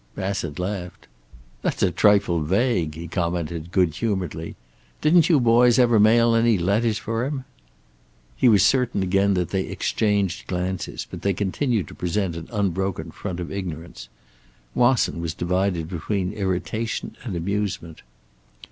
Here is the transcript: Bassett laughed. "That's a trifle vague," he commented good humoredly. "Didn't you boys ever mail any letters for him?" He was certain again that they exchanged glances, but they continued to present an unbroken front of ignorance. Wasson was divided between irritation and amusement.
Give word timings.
Bassett 0.15 0.57
laughed. 0.57 1.05
"That's 1.61 1.83
a 1.83 1.91
trifle 1.91 2.41
vague," 2.41 2.95
he 2.95 3.07
commented 3.07 3.71
good 3.71 3.93
humoredly. 3.97 4.55
"Didn't 4.99 5.29
you 5.29 5.39
boys 5.39 5.77
ever 5.77 5.99
mail 5.99 6.33
any 6.33 6.57
letters 6.57 6.97
for 6.97 7.23
him?" 7.23 7.45
He 8.35 8.49
was 8.49 8.65
certain 8.65 9.03
again 9.03 9.35
that 9.35 9.49
they 9.51 9.67
exchanged 9.67 10.47
glances, 10.47 11.05
but 11.07 11.21
they 11.21 11.35
continued 11.35 11.87
to 11.89 11.93
present 11.93 12.35
an 12.35 12.49
unbroken 12.51 13.11
front 13.11 13.39
of 13.39 13.51
ignorance. 13.51 14.09
Wasson 14.73 15.21
was 15.21 15.35
divided 15.35 15.87
between 15.87 16.33
irritation 16.33 17.15
and 17.23 17.35
amusement. 17.35 18.01